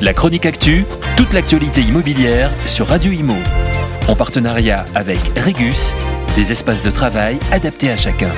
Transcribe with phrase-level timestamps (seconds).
[0.00, 0.84] La chronique actu,
[1.16, 3.34] toute l'actualité immobilière sur Radio Imo.
[4.06, 5.92] En partenariat avec Regus,
[6.36, 8.32] des espaces de travail adaptés à chacun.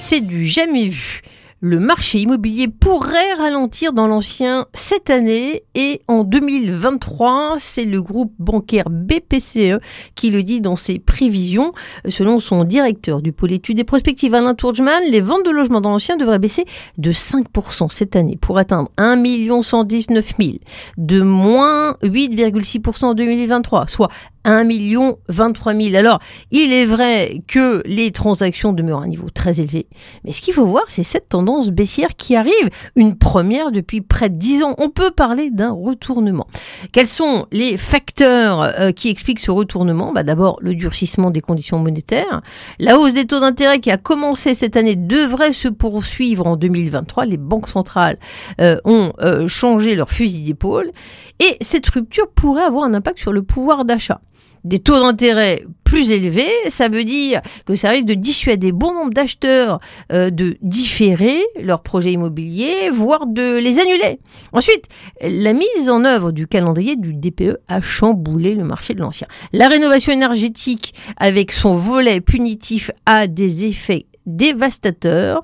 [0.00, 1.22] C'est du jamais vu
[1.60, 7.56] le marché immobilier pourrait ralentir dans l'ancien cette année et en 2023.
[7.58, 9.80] C'est le groupe bancaire BPCE
[10.14, 11.72] qui le dit dans ses prévisions.
[12.08, 15.90] Selon son directeur du pôle études et prospectives Alain Tourgeman, les ventes de logements dans
[15.90, 16.66] l'ancien devraient baisser
[16.98, 19.16] de 5% cette année pour atteindre 1
[19.62, 20.52] 119 000,
[20.98, 24.10] de moins 8,6% en 2023, soit
[24.46, 25.96] 1 million 23 000.
[25.96, 26.20] Alors,
[26.52, 29.86] il est vrai que les transactions demeurent à un niveau très élevé,
[30.24, 34.30] mais ce qu'il faut voir, c'est cette tendance baissière qui arrive, une première depuis près
[34.30, 34.74] de 10 ans.
[34.78, 36.46] On peut parler d'un retournement.
[36.92, 40.12] Quels sont les facteurs euh, qui expliquent ce retournement?
[40.12, 42.42] Bah, D'abord, le durcissement des conditions monétaires.
[42.78, 47.26] La hausse des taux d'intérêt qui a commencé cette année devrait se poursuivre en 2023.
[47.26, 48.18] Les banques centrales
[48.60, 50.92] euh, ont euh, changé leur fusil d'épaule.
[51.40, 54.20] Et cette rupture pourrait avoir un impact sur le pouvoir d'achat
[54.66, 59.12] des taux d'intérêt plus élevés, ça veut dire que ça risque de dissuader bon nombre
[59.12, 59.78] d'acheteurs
[60.12, 64.18] euh, de différer leurs projets immobiliers, voire de les annuler.
[64.52, 64.86] Ensuite,
[65.22, 69.28] la mise en œuvre du calendrier du DPE a chamboulé le marché de l'ancien.
[69.52, 75.40] La rénovation énergétique, avec son volet punitif, a des effets dévastateurs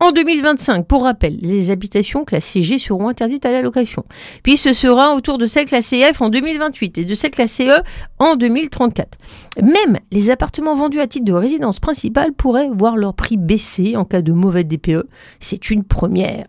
[0.00, 4.02] en 2025, pour rappel, les habitations classées G seront interdites à la location.
[4.42, 7.82] Puis ce sera autour de celles classées F en 2028 et de celles classées E
[8.18, 9.18] en 2034.
[9.62, 14.06] Même les appartements vendus à titre de résidence principale pourraient voir leur prix baisser en
[14.06, 15.06] cas de mauvais DPE.
[15.38, 16.46] C'est une première.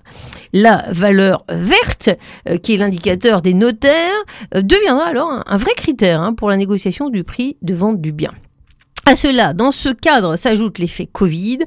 [0.53, 2.09] La valeur verte,
[2.47, 3.91] euh, qui est l'indicateur des notaires,
[4.55, 8.13] euh, deviendra alors un, vrai critère hein, pour la négociation du prix de vente du
[8.13, 8.31] bien.
[9.07, 11.59] À cela, dans ce cadre, s'ajoute l'effet Covid.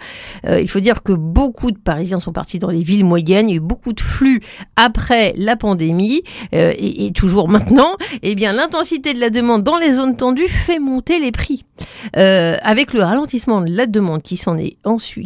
[0.46, 3.48] Euh, il faut dire que beaucoup de Parisiens sont partis dans les villes moyennes.
[3.48, 4.40] Il y a eu beaucoup de flux
[4.76, 6.22] après la pandémie
[6.54, 7.96] euh, et, toujours maintenant.
[8.22, 11.64] Eh bien, l'intensité de la demande dans les zones tendues fait monter les prix.
[12.16, 14.76] Euh, avec le ralentissement de la demande qui s'en est,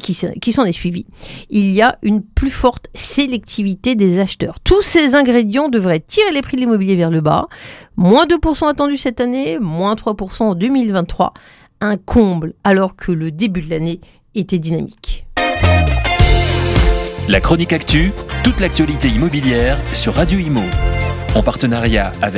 [0.01, 1.05] qui s'en est suivi,
[1.51, 4.59] il y a une plus forte sélectivité des acheteurs.
[4.61, 7.49] Tous ces ingrédients devraient tirer les prix de l'immobilier vers le bas.
[7.97, 11.35] Moins 2% attendu cette année, moins 3% en 2023
[11.81, 14.01] un comble alors que le début de l'année
[14.35, 15.27] était dynamique.
[17.29, 18.13] La chronique actu,
[18.43, 20.63] toute l'actualité immobilière sur Radio Imo.
[21.35, 22.37] En partenariat avec